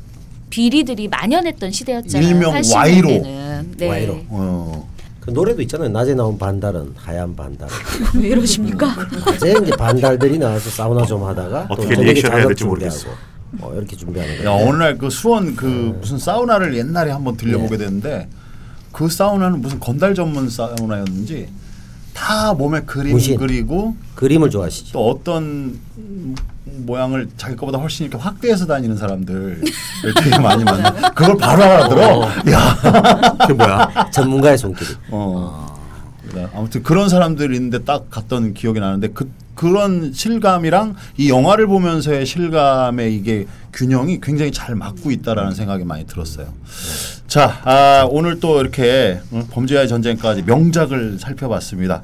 비리들이 0.49 1.09
만연했던 1.09 1.73
시대였잖아요. 1.73 2.27
일명 2.27 2.55
80년대는. 2.55 2.75
와이로. 2.75 3.09
네. 3.77 3.87
와이로. 3.89 4.19
어. 4.31 4.89
그 5.21 5.31
노래도 5.31 5.61
있잖아요. 5.63 5.91
낮에 5.91 6.15
나온 6.15 6.39
반달은 6.39 6.95
하얀 6.97 7.37
반달. 7.37 7.69
왜 8.19 8.29
이러십니까? 8.29 8.87
낮에 9.27 9.55
이제 9.63 9.71
반달들이 9.79 10.39
나와서 10.39 10.71
사우나 10.71 11.05
좀 11.05 11.23
하다가 11.23 11.69
또 11.69 11.75
어떻게 11.75 11.95
저녁에 11.97 12.13
리액션 12.13 12.31
해야 12.33 12.39
작업 12.41 12.49
될지 12.49 12.65
준비하고 12.65 12.69
모르겠어. 12.71 13.09
뭐 13.53 13.75
이렇게 13.75 13.97
준비하는 13.97 14.45
야 14.45 14.51
거예요. 14.51 14.69
오늘 14.69 14.99
그 14.99 15.11
수원 15.11 15.55
그 15.57 15.97
무슨 16.01 16.19
사우나를 16.19 16.77
옛날에 16.77 17.11
한번 17.11 17.37
들려보게 17.37 17.77
네. 17.77 17.85
됐는데 17.85 18.29
그 18.93 19.09
사우나는 19.09 19.61
무슨 19.61 19.79
건달 19.79 20.15
전문 20.15 20.49
사우나였는지 20.49 21.49
다 22.15 22.53
몸에 22.55 22.81
그림 22.83 23.13
문신. 23.13 23.39
그리고 23.39 23.97
그림을 24.15 24.51
좋아하시죠. 24.51 24.93
또 24.93 25.11
어떤 25.11 25.79
음, 25.97 26.35
모양을 26.65 27.29
자기 27.37 27.57
거보다 27.57 27.79
훨씬 27.79 28.07
이렇게 28.07 28.23
확대해서 28.23 28.67
다니는 28.67 28.97
사람들 28.97 29.63
되게 30.23 30.39
많이 30.39 30.65
만나. 30.65 30.91
그걸 31.11 31.37
바로 31.37 31.63
알아들어. 31.63 32.23
야. 32.53 33.37
그게 33.41 33.53
뭐야 33.55 34.11
전문가의 34.13 34.59
손길이. 34.59 34.91
어. 35.11 35.73
네, 36.35 36.47
아무튼 36.55 36.83
그런 36.83 37.09
사람들이 37.09 37.55
있는데 37.57 37.85
딱 37.85 38.09
갔던 38.11 38.55
기억이 38.55 38.81
나는데 38.81 39.09
그 39.09 39.31
그런 39.55 40.13
실감이랑 40.13 40.97
이 41.17 41.29
영화를 41.29 41.67
보면서의 41.67 42.27
실감의 42.27 43.15
이게 43.15 43.47
균형이 43.73 44.21
굉장히 44.21 44.51
잘 44.53 44.75
맞고 44.75 45.11
있다라는 45.11 45.55
생각이 45.55 45.85
많이 45.85 46.07
들었어요. 46.07 46.53
자, 47.27 47.61
아, 47.65 48.07
오늘 48.11 48.41
또 48.41 48.61
이렇게 48.61 49.21
어, 49.31 49.47
범죄와의 49.51 49.89
전쟁까지 49.89 50.43
명작을 50.43 51.19
살펴봤습니다. 51.19 52.03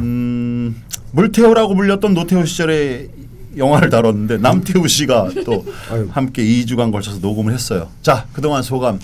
음, 0.00 0.82
물태우라고 1.12 1.74
불렸던 1.74 2.14
노태우 2.14 2.44
시절의 2.44 3.10
영화를 3.56 3.90
다뤘는데 3.90 4.38
남태우 4.38 4.88
씨가 4.88 5.30
또. 5.44 5.64
함께 6.10 6.42
2주간 6.42 6.90
걸쳐서 6.90 7.18
녹음을 7.18 7.52
했어요. 7.52 7.88
자, 8.02 8.26
그동안 8.32 8.62
소감 8.62 8.98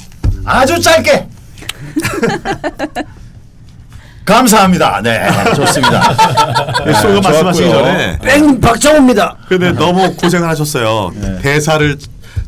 아주 0.44 0.80
짧게 0.80 1.28
감사합니다. 4.34 5.00
네, 5.02 5.26
좋습니다. 5.54 6.00
네, 6.86 6.92
소가 6.94 7.20
말씀하시기. 7.20 7.68
전에 7.70 8.18
뺑 8.22 8.60
박정호입니다. 8.60 9.36
근데 9.48 9.72
너무 9.72 10.14
고생을 10.14 10.48
하셨어요 10.48 11.10
네. 11.14 11.38
대사를 11.42 11.96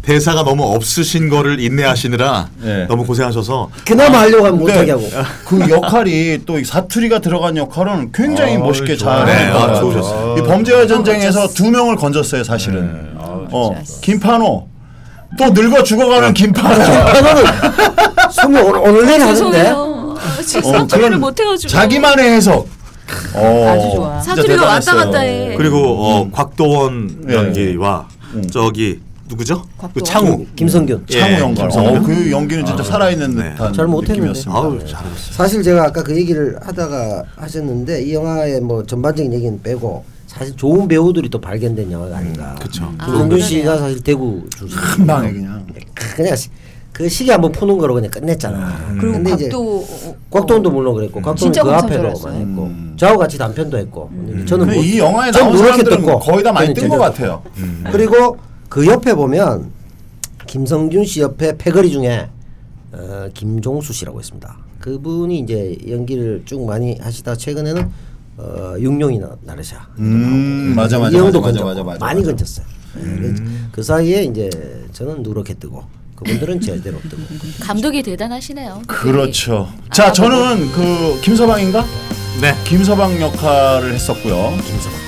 대사가 0.03 0.43
너무 0.43 0.65
없으신 0.75 1.29
거를 1.29 1.61
인내하시느라 1.61 2.49
네. 2.61 2.87
너무 2.89 3.05
고생하셔서 3.05 3.71
그나마 3.87 4.21
하려고 4.21 4.47
하면 4.47 4.59
근데 4.59 4.73
못하게 4.73 4.91
하고. 4.93 5.09
그 5.45 5.71
역할이 5.71 6.41
또이 6.45 6.65
사투리가 6.65 7.21
들어간 7.21 7.57
역할은 7.57 8.11
굉장히 8.13 8.57
아, 8.57 8.59
멋있게 8.59 8.97
좋아요. 8.97 9.25
잘 9.25 9.37
네, 9.37 9.47
아. 9.53 9.75
좋으셨어요. 9.75 10.37
이 10.39 10.43
범죄와 10.43 10.87
전쟁에서 10.87 11.47
두 11.49 11.71
명을 11.71 11.97
건졌어요, 11.97 12.43
사실은. 12.43 13.11
어, 13.17 13.81
김판호 14.01 14.69
또 15.39 15.51
늙어 15.51 15.83
죽어가는 15.83 16.35
김판호. 16.35 16.83
하나는 16.83 17.45
숨이 18.31 18.59
오늘 18.61 19.07
내일 19.07 19.23
하는데. 19.23 19.92
지금 20.43 20.69
어, 20.71 20.73
사투리를 20.79 21.09
그런 21.11 21.21
못해가지고. 21.21 21.71
자기만의 21.71 22.31
해석. 22.33 22.69
어, 23.35 23.67
아주 23.69 23.97
좋아. 23.97 24.21
사투리가 24.21 24.65
왔다. 24.67 24.95
갔다 24.95 25.19
해. 25.21 25.55
그리고 25.57 25.79
어, 25.79 26.31
곽도원 26.31 27.23
네. 27.27 27.35
연기와 27.35 28.09
음. 28.35 28.47
저기 28.51 29.01
누구죠? 29.29 29.63
그 29.63 29.69
곽도원? 29.79 30.05
창우 30.05 30.47
김성균. 30.57 31.05
예, 31.11 31.21
창우 31.21 31.33
연관. 31.41 31.69
김성균. 31.69 31.97
어, 31.97 32.03
그 32.03 32.31
연기는 32.31 32.65
진짜 32.65 32.83
살아있는 32.83 33.37
네. 33.37 33.51
듯한 33.53 33.73
잘 33.73 33.87
못했는데. 33.87 34.21
느낌이었습니다. 34.21 34.53
아우 34.59 34.73
네. 34.79 34.87
잘하셨어요. 34.87 35.35
사실 35.37 35.63
제가 35.63 35.85
아까 35.85 36.03
그 36.03 36.15
얘기를 36.17 36.57
하다가 36.63 37.25
하셨는데 37.37 38.03
이 38.03 38.15
영화의 38.15 38.61
뭐 38.61 38.85
전반적인 38.87 39.33
얘기는 39.33 39.63
빼고 39.63 40.05
사실 40.27 40.57
좋은 40.57 40.89
배우들이 40.89 41.29
또 41.29 41.39
발견된 41.41 41.93
영화가 41.93 42.17
아닌가. 42.17 42.55
그쵸. 42.61 42.91
김성균 43.05 43.39
아, 43.41 43.45
씨가 43.45 43.79
사실 43.79 44.01
대구 44.01 44.45
출신. 44.57 44.79
한 44.79 45.07
방에 45.07 45.33
그냥. 45.33 45.67
그냥 46.17 46.37
시- 46.37 46.49
그그 47.03 47.09
시기 47.09 47.31
한번 47.33 47.51
푸는 47.51 47.79
거로 47.79 47.95
그냥 47.95 48.11
끝냈잖아. 48.13 48.95
그리고 49.01 49.15
근데 49.15 49.33
이제 49.33 49.49
곽도 49.49 49.87
곽도원도 50.31 50.71
물론 50.71 50.95
그랬고 50.95 51.21
곽도원 51.21 51.37
진짜 51.37 51.65
그 51.65 51.71
앞에도 51.73 52.15
줄 52.15 52.31
많이. 52.31 52.41
했고 52.45 52.71
저하고 52.97 53.19
같이 53.19 53.37
단편도 53.39 53.77
했고 53.77 54.09
근데 54.09 54.45
저는 54.45 54.67
뭐- 54.67 54.75
이 54.77 54.99
영화에 54.99 55.33
전 55.33 55.43
나온 55.47 55.59
사람들은 55.59 56.03
떴고 56.05 56.19
거의 56.21 56.45
다 56.45 56.53
많이 56.53 56.73
뜬 56.73 56.89
것 56.89 56.99
같아요. 56.99 57.43
그리고 57.91 58.37
그 58.69 58.87
옆에 58.87 59.15
보면 59.15 59.71
김성준 60.47 61.05
씨 61.05 61.21
옆에 61.23 61.57
패거리 61.59 61.91
중에 61.91 62.29
어, 62.93 63.29
김종수 63.35 63.93
씨라고 63.93 64.21
있습니다. 64.21 64.57
그분이 64.79 65.41
이제 65.41 65.77
연기를 65.89 66.43
쭉 66.45 66.65
많이 66.67 66.97
하시다 67.01 67.35
최근에는 67.37 67.91
어, 68.37 68.75
육룡이 68.79 69.19
나- 69.19 69.37
나르샤 69.43 69.77
음, 69.99 70.75
맞아, 70.77 70.99
맞아, 70.99 71.17
이 71.17 71.21
형도 71.21 71.41
맞아, 71.41 71.53
건졌고 71.65 71.69
맞아, 71.69 71.83
맞아, 71.85 71.99
많이 72.05 72.21
맞아. 72.21 72.31
건졌어요. 72.31 72.67
네, 72.95 73.35
그 73.73 73.83
사이에 73.83 74.25
이제 74.25 74.51
저는 74.93 75.23
누렇게 75.23 75.55
뜨고 75.55 75.83
그분들은 76.23 76.61
제대로 76.61 77.01
뜨고 77.09 77.23
감독이 77.61 78.03
대단하시네요. 78.03 78.83
그렇죠. 78.87 79.73
자, 79.93 80.13
저는 80.13 80.71
그 80.73 81.21
김서방인가? 81.23 81.85
네. 82.41 82.55
김서방 82.65 83.21
역할을 83.21 83.93
했었고요. 83.95 84.57
김서방 84.65 84.99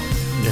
네. 0.45 0.51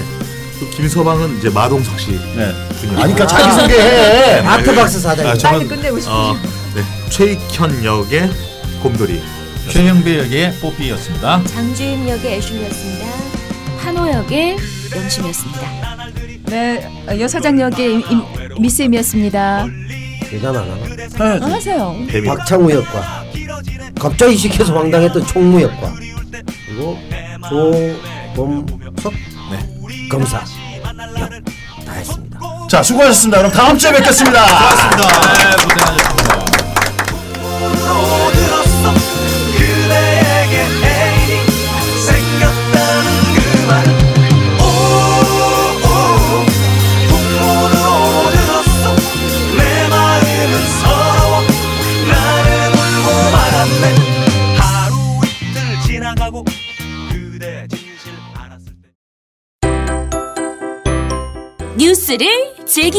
그 0.59 0.71
김서방은 0.77 1.39
이제 1.39 1.51
마동석 1.51 1.99
씨. 2.01 2.13
네. 2.13 2.53
분이요. 2.81 2.99
아니, 2.99 3.15
그러니까 3.15 3.27
자기 3.27 3.61
소개해. 3.61 4.41
아트박스 4.41 5.01
사장님 5.01 5.33
아, 5.47 5.51
빨리 5.51 5.69
끝내고 5.69 5.97
싶으시 5.99 6.09
어, 6.11 6.37
네. 6.75 6.83
최익현 7.11 7.85
역의 7.85 8.31
곰돌이. 8.83 9.21
최영배 9.71 10.19
역의 10.19 10.55
뽀삐였습니다. 10.61 11.43
장주임 11.45 12.09
역의 12.09 12.35
애슐리였습니다. 12.39 13.07
한호 13.79 14.09
역의 14.11 14.57
영심이었습니다. 14.95 15.83
네, 16.47 16.91
여사장 17.21 17.59
역의 17.61 17.95
임- 17.95 18.03
임- 18.11 18.23
미스임이었습니다. 18.61 19.67
대단하나 20.33 20.73
어, 20.73 21.49
하세요. 21.51 21.95
뱀이. 22.09 22.27
박창우 22.27 22.71
역과 22.73 23.25
갑자기 24.01 24.37
시켜서 24.37 24.75
황당했던 24.75 25.27
총무 25.27 25.61
역과 25.63 25.93
그리고 26.67 26.99
조범석 28.35 29.13
검사 30.11 30.39
역 30.39 31.43
다 31.85 31.93
했습니다. 31.93 32.39
자, 32.71 32.83
수고하셨습니다. 32.83 33.39
그럼 33.39 33.53
다음 33.53 33.77
주에 33.77 33.93
뵙겠습니다. 33.93 34.41
네, 34.41 35.65
고생하셨습니다. 35.65 36.42